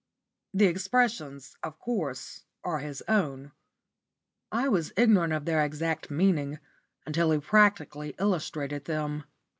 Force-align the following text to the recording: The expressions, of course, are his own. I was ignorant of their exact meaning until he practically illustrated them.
The 0.55 0.65
expressions, 0.65 1.55
of 1.61 1.77
course, 1.77 2.43
are 2.63 2.79
his 2.79 3.03
own. 3.07 3.51
I 4.51 4.67
was 4.67 4.91
ignorant 4.97 5.31
of 5.33 5.45
their 5.45 5.63
exact 5.63 6.09
meaning 6.09 6.57
until 7.05 7.29
he 7.29 7.37
practically 7.37 8.15
illustrated 8.17 8.85
them. 8.85 9.25